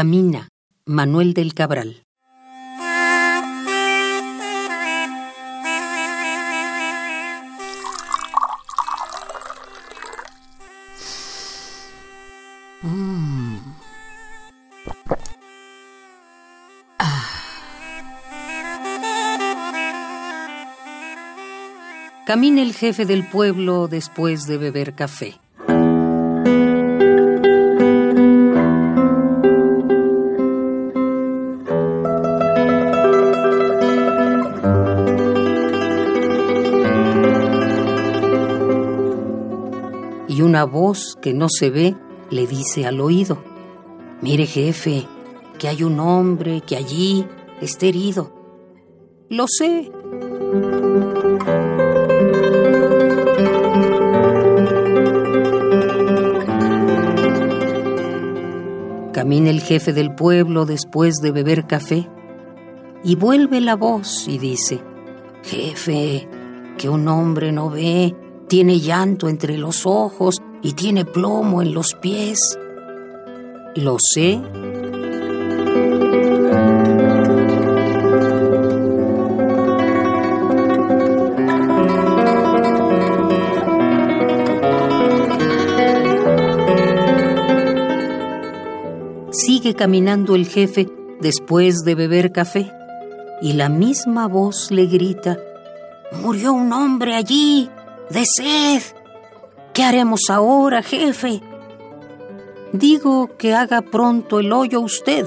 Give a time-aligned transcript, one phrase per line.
[0.00, 0.48] Camina,
[0.86, 2.06] Manuel del Cabral.
[22.24, 25.38] Camina el jefe del pueblo después de beber café.
[40.50, 41.94] Una voz que no se ve
[42.28, 43.40] le dice al oído,
[44.20, 45.06] mire jefe,
[45.60, 47.24] que hay un hombre que allí
[47.60, 48.32] está herido.
[49.28, 49.92] Lo sé.
[59.12, 62.08] Camina el jefe del pueblo después de beber café
[63.04, 64.80] y vuelve la voz y dice,
[65.44, 66.28] Jefe,
[66.76, 68.16] que un hombre no ve,
[68.50, 72.58] tiene llanto entre los ojos y tiene plomo en los pies.
[73.76, 74.40] Lo sé.
[89.30, 90.88] Sigue caminando el jefe
[91.20, 92.72] después de beber café
[93.40, 95.38] y la misma voz le grita,
[96.12, 97.70] Murió un hombre allí,
[98.10, 98.82] de sed.
[99.72, 101.40] ¿Qué haremos ahora, jefe?
[102.72, 105.26] Digo que haga pronto el hoyo usted.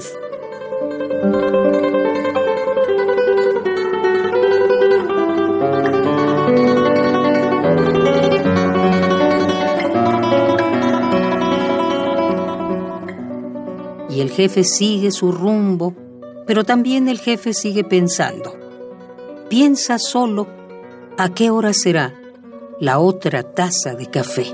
[14.10, 15.94] Y el jefe sigue su rumbo,
[16.46, 18.54] pero también el jefe sigue pensando.
[19.48, 20.46] Piensa solo
[21.18, 22.14] a qué hora será
[22.80, 24.46] la otra taza de café.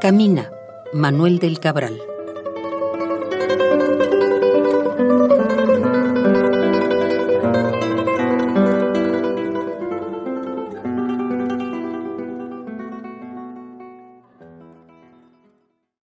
[0.00, 0.50] Camina,
[0.94, 2.00] Manuel del Cabral.